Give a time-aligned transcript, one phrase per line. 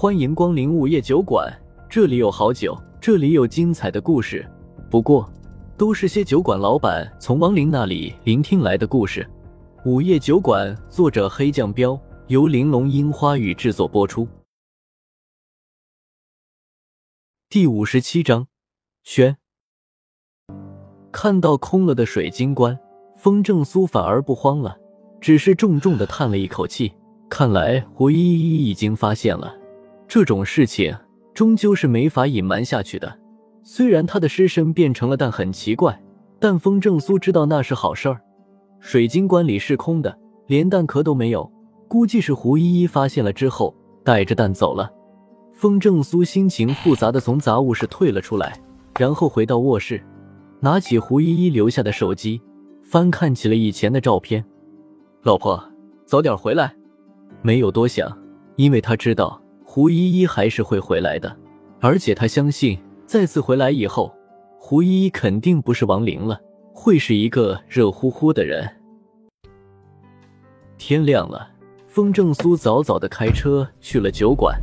[0.00, 1.54] 欢迎光临午夜酒馆，
[1.86, 4.50] 这里有好酒，这里有精彩的故事。
[4.90, 5.30] 不过，
[5.76, 9.28] 都是些酒馆老板从亡灵那里聆听来的故事。
[9.84, 14.26] 午夜酒馆，作者黑酱标，由玲珑樱花雨制作播出。
[17.50, 18.46] 第五十七章，
[19.02, 19.36] 轩
[21.12, 22.78] 看到空了的水晶棺，
[23.18, 24.78] 风正苏反而不慌了，
[25.20, 26.90] 只是重重的叹了一口气。
[27.28, 29.59] 看来胡依依已经发现了。
[30.10, 30.92] 这种事情
[31.32, 33.16] 终究是没法隐瞒下去的。
[33.62, 36.02] 虽然他的尸身变成了蛋，很奇怪，
[36.40, 38.20] 但风正苏知道那是好事儿。
[38.80, 40.18] 水晶棺里是空的，
[40.48, 41.48] 连蛋壳都没有，
[41.86, 44.90] 估计是胡依依发现了之后带着蛋走了。
[45.52, 48.60] 风正苏心情复杂的从杂物室退了出来，
[48.98, 50.04] 然后回到卧室，
[50.58, 52.42] 拿起胡依依留下的手机，
[52.82, 54.44] 翻看起了以前的照片。
[55.22, 55.62] 老婆，
[56.04, 56.74] 早点回来。
[57.42, 58.10] 没有多想，
[58.56, 59.40] 因为他知道。
[59.72, 61.36] 胡依依还是会回来的，
[61.78, 64.12] 而且他相信，再次回来以后，
[64.58, 66.40] 胡依依肯定不是亡灵了，
[66.74, 68.68] 会是一个热乎乎的人。
[70.76, 71.48] 天亮了，
[71.86, 74.60] 风正苏早早的开车去了酒馆，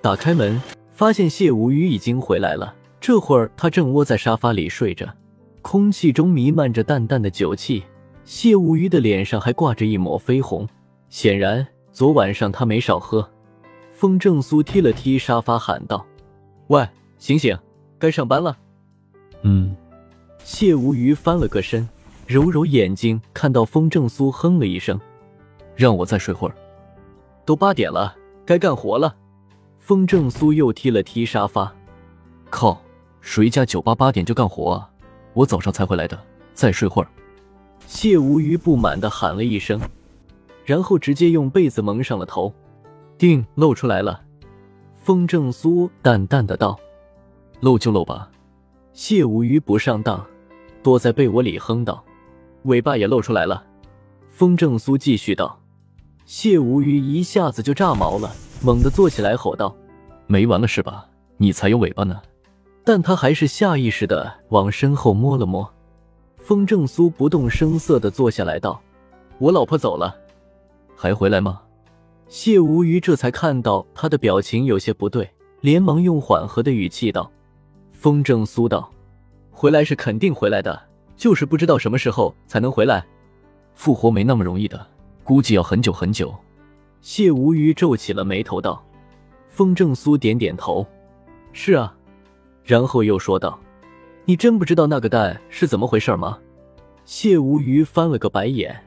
[0.00, 0.58] 打开门，
[0.92, 2.74] 发现谢无虞已经回来了。
[2.98, 5.14] 这会儿他正窝在沙发里睡着，
[5.60, 7.84] 空气中弥漫着淡淡的酒气，
[8.24, 10.66] 谢无虞的脸上还挂着一抹绯红，
[11.10, 13.28] 显然昨晚上他没少喝。
[13.98, 16.06] 风正苏踢了踢沙发，喊道
[16.68, 17.58] ：“喂，醒醒，
[17.98, 18.56] 该上班了。”
[19.42, 19.74] 嗯。
[20.44, 21.86] 谢无虞翻了个身，
[22.24, 25.00] 揉揉眼睛，看到风正苏，哼了一声
[25.74, 26.54] ：“让我再睡会儿。”
[27.44, 28.14] 都八点了，
[28.46, 29.16] 该干活了。
[29.80, 31.74] 风正苏又踢了踢沙发
[32.50, 32.80] ：“靠，
[33.20, 34.88] 谁家酒吧八点就干活啊？
[35.34, 36.16] 我早上才回来的，
[36.54, 37.08] 再睡会儿。”
[37.84, 39.80] 谢无虞不满的喊了一声，
[40.64, 42.54] 然后直接用被子蒙上了头。
[43.18, 44.22] 腚露出来了，
[44.94, 46.78] 风正苏淡淡的道
[47.60, 48.30] ：“露就露吧。”
[48.94, 50.24] 谢无虞不上当，
[50.82, 52.04] 躲在被窝里哼道
[52.64, 53.64] ：“尾巴也露出来了。”
[54.30, 55.58] 风正苏继续道
[56.24, 58.30] ：“谢无虞一下子就炸毛了，
[58.62, 59.74] 猛地坐起来吼道
[60.28, 61.08] ：‘没完了是吧？
[61.38, 62.22] 你才有尾巴呢！’
[62.84, 65.68] 但他还是下意识的往身后摸了摸。
[66.38, 68.80] 风正苏不动声色的坐下来道
[69.38, 70.16] ：‘我老婆走了，
[70.96, 71.60] 还回来吗？’”
[72.28, 75.28] 谢无虞这才看到他的表情有些不对，
[75.62, 77.30] 连忙用缓和的语气道
[77.92, 78.90] ：“风正苏道，
[79.50, 80.78] 回来是肯定回来的，
[81.16, 83.04] 就是不知道什么时候才能回来。
[83.74, 84.86] 复活没那么容易的，
[85.24, 86.34] 估计要很久很久。”
[87.00, 88.84] 谢无虞皱起了眉头道
[89.48, 90.86] ：“风正苏点点头，
[91.52, 91.94] 是啊。”
[92.62, 93.58] 然后又说道
[94.26, 96.38] ：“你真不知道那个蛋是怎么回事吗？”
[97.06, 98.78] 谢无虞翻了个白眼：“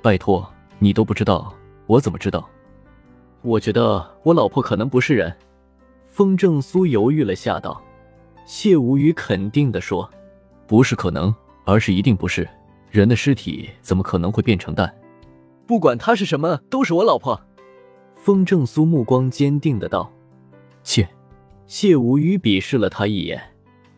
[0.00, 1.52] 拜托，你都不知道，
[1.86, 2.48] 我怎么知道？”
[3.42, 5.34] 我觉得我老婆可能不是人。
[6.06, 7.80] 风正苏犹豫了下，道
[8.44, 10.08] ：“谢无语肯定的说，
[10.66, 11.32] 不是可能，
[11.64, 12.48] 而是一定不是。
[12.90, 14.92] 人的尸体怎么可能会变成蛋？
[15.66, 17.40] 不管她是什么，都是我老婆。”
[18.16, 20.12] 风正苏目光坚定的道
[20.82, 21.08] ：“切！”
[21.68, 23.40] 谢无语鄙视了他一眼。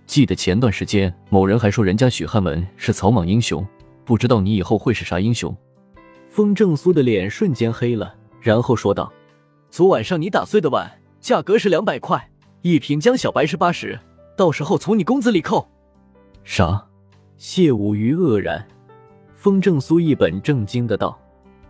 [0.05, 3.65] 记得前段时间某人还说人家许汉文是草莽英雄，
[4.05, 5.57] 不知道你以后会是啥英雄？
[6.29, 9.11] 风正苏的脸瞬间黑了，然后说道。
[9.71, 12.29] 昨晚上你打碎的碗，价格是两百块
[12.63, 13.97] 一瓶，江小白是八十，
[14.37, 15.69] 到时候从你工资里扣。
[16.43, 16.85] 啥？
[17.37, 18.67] 谢无虞愕然。
[19.37, 21.17] 风正苏一本正经的道：“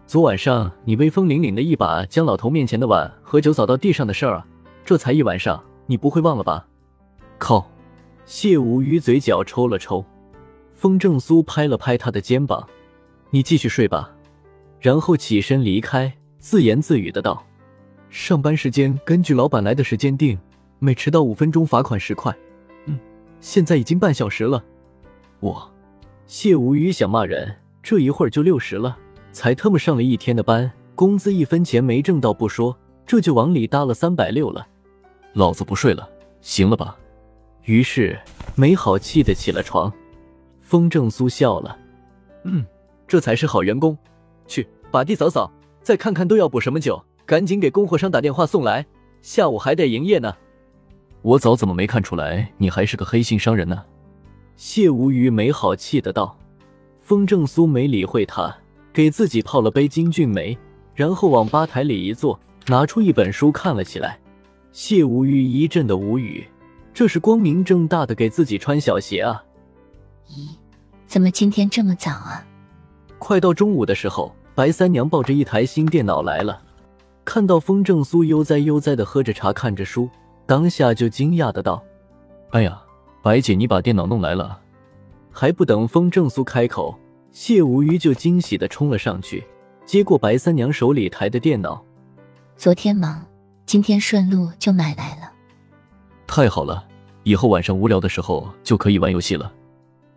[0.06, 4.47] 昨晚上你威风凛凛的一把将老头面前的碗和酒扫到地上的事儿啊，
[4.82, 6.67] 这才一晚上，你不会忘了吧？”
[7.37, 7.71] 靠！
[8.25, 10.03] 谢无虞嘴角抽了抽。
[10.75, 12.67] 风正苏拍了拍他的肩膀
[13.28, 14.11] ：“你继续睡吧。”
[14.81, 17.44] 然后起身离开，自言自语的道。
[18.10, 20.37] 上班时间根据老板来的时间定，
[20.81, 22.37] 每迟到五分钟罚款十块。
[22.87, 22.98] 嗯，
[23.41, 24.62] 现在已经半小时了。
[25.38, 25.72] 我，
[26.26, 28.99] 谢无语想骂人，这一会儿就六十了，
[29.31, 32.76] 才他妈上了一天的班，工资一分钱没挣到不说，
[33.06, 34.66] 这就往里搭了三百六了。
[35.34, 36.08] 老子不睡了，
[36.40, 36.96] 行了吧？
[37.62, 38.19] 于是
[38.56, 39.93] 没好气的起了床。
[40.61, 41.79] 风正苏笑了，
[42.43, 42.67] 嗯，
[43.06, 43.96] 这才是好员工。
[44.49, 47.00] 去把地扫扫，再看看都要补什么酒。
[47.31, 48.85] 赶紧给供货商打电话送来，
[49.23, 50.35] 下午还得营业呢。
[51.23, 53.85] 我早怎么没看出来你还是个黑心商人呢？
[54.56, 56.37] 谢无虞没好气的道。
[56.99, 58.53] 风正苏没理会他，
[58.93, 60.59] 给自己泡了杯金骏眉，
[60.93, 62.37] 然后往吧台里一坐，
[62.67, 64.19] 拿出一本书看了起来。
[64.73, 66.44] 谢无虞一阵的无语，
[66.93, 69.41] 这是光明正大的给自己穿小鞋啊！
[70.29, 70.49] 咦，
[71.06, 72.44] 怎么今天这么早啊？
[73.21, 76.61] 快到中午的时候，白三娘抱着一台新电脑来了。
[77.32, 80.11] 看到风正苏悠哉悠哉的喝着茶，看着书，
[80.47, 81.81] 当下就惊讶的道
[82.50, 82.82] ：“哎呀，
[83.23, 84.61] 白姐，你把电脑弄来了。”
[85.31, 86.99] 还不等风正苏开口，
[87.31, 89.47] 谢无虞就惊喜的冲了上去，
[89.87, 91.81] 接过白三娘手里抬的电脑。
[92.56, 93.25] 昨天忙，
[93.65, 95.31] 今天顺路就买来了。
[96.27, 96.85] 太好了，
[97.23, 99.53] 以后晚上无聊的时候就可以玩游戏了。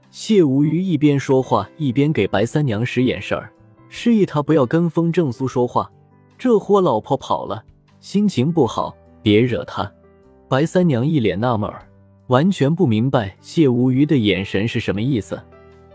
[0.09, 3.53] 谢无虞一边说话一边给白三娘使眼色儿，
[3.87, 5.87] 示意她不要跟风正苏说话。
[6.43, 7.63] 这货老婆跑了，
[8.01, 9.89] 心情不好，别惹她。
[10.49, 11.87] 白三娘一脸纳闷儿。
[12.27, 15.41] 完全不明白谢无虞的眼神是什么意思，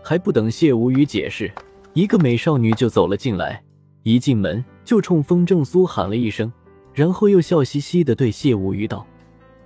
[0.01, 1.51] 还不等谢无虞解释，
[1.93, 3.63] 一个美少女就走了进来，
[4.01, 6.51] 一进门就冲风正苏喊了一声，
[6.95, 9.05] 然后又笑嘻嘻的对谢无虞道：“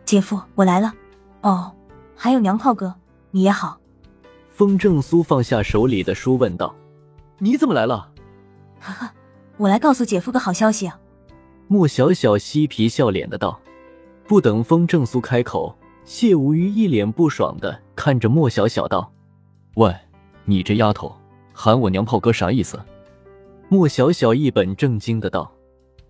[0.03, 0.93] 姐夫，我来了。
[1.43, 1.71] 哦，
[2.13, 2.93] 还有娘炮哥，
[3.31, 3.79] 你也好。”
[4.51, 6.75] 风正苏放下手里的书问道
[7.39, 8.11] ：“你怎么来了
[8.81, 9.13] ？”“哈哈，
[9.57, 10.99] 我来告诉姐夫个好消息啊。”
[11.67, 13.59] 莫小小嬉皮笑脸的道。
[14.25, 15.75] 不等风正苏开口。
[16.05, 19.09] 谢无虞一脸不爽的看着莫小小道
[19.75, 19.95] ：“喂，
[20.43, 21.15] 你这丫头，
[21.53, 22.77] 喊我娘炮哥啥意思？”
[23.69, 25.49] 莫小小一本正经的道：“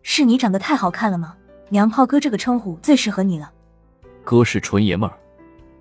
[0.02, 1.36] 是你长得太好看了吗？
[1.70, 3.52] 娘炮哥这个称呼最适合你了。”
[4.26, 5.16] 哥是纯爷们儿。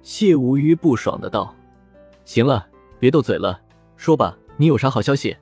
[0.03, 1.55] 谢无虞不爽的道
[2.27, 2.67] ：“行了，
[2.99, 3.59] 别斗嘴了，
[3.97, 5.35] 说吧，你有啥好消息？”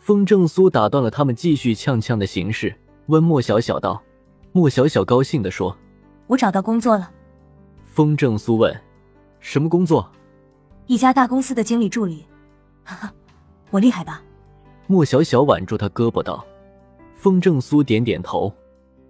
[0.00, 2.74] 风正苏打断了他们继续呛呛的形式，
[3.06, 4.02] 问莫小小道
[4.50, 5.76] ：“莫小小高兴的说：
[6.26, 7.10] 我找到工作了。”
[7.84, 8.74] 风正苏问
[9.40, 10.10] ：“什么工作？”
[10.88, 12.24] 一家大公司的经理助理。
[12.82, 13.12] 哈哈，
[13.70, 14.22] 我厉害吧？
[14.86, 16.44] 莫小小挽住他胳膊道。
[17.14, 18.50] 风正苏点点头：“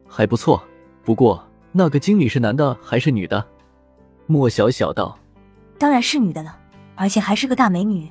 [0.09, 0.61] 还不错。
[1.05, 3.47] 不过那个经理是男的还是女的？”
[4.27, 5.17] 莫小小道
[5.79, 6.59] ：“当然是女的了，
[6.97, 8.11] 而且还是个大美女。”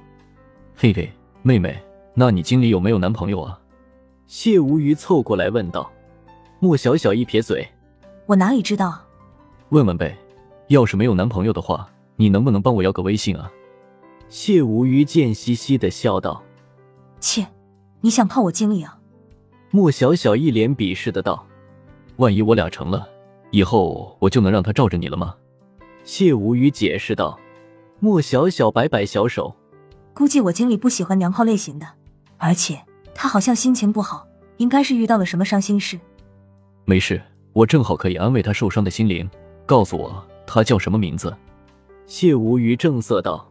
[0.77, 1.11] 嘿嘿，
[1.41, 1.77] 妹妹，
[2.19, 3.57] 那你经理有没有男朋友啊？
[4.27, 5.89] 谢无虞凑过来问道。
[6.59, 7.65] 莫小小一撇嘴
[8.27, 8.99] ：“我哪里知道？
[9.69, 10.17] 问问呗。”
[10.67, 13.49] 要是没有男朋友的话，你能不能帮我要个微信啊？
[14.27, 16.43] 谢无虞贱兮兮的笑道
[17.21, 17.47] ：“切，
[18.01, 18.99] 你想泡我经理啊？”
[19.71, 21.47] 莫小小一脸鄙视的道
[22.17, 23.07] ：“万一我俩成了，
[23.51, 25.33] 以后我就能让他罩着你了吗？”
[26.03, 27.39] 谢无虞解释道。
[28.01, 29.55] 莫小小摆摆小手
[30.13, 31.87] ：“估计我经理不喜欢娘炮类型的，
[32.39, 32.83] 而且
[33.13, 34.27] 他好像心情不好，
[34.57, 35.99] 应该是遇到了什么伤心事。”
[36.85, 37.21] 没事，
[37.53, 39.29] 我正好可以安慰他受伤的心灵。
[39.67, 40.25] 告诉我。
[40.51, 41.31] 他叫什么名字？
[42.07, 43.47] 谢无虞正色道。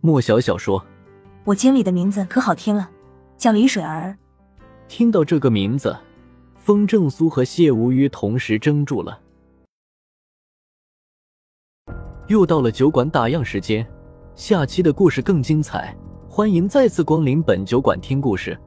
[0.00, 0.84] 莫小小说
[1.46, 2.90] ：“我经理的名字可好听了，
[3.38, 4.18] 叫李水儿。”
[4.88, 5.96] 听到这个名字，
[6.56, 9.20] 风正苏和谢无虞同时怔住了。
[12.26, 13.86] 又到了酒馆打烊时间，
[14.34, 15.96] 下期的故事更精彩，
[16.36, 18.58] 欢迎再次光临本酒馆听故事。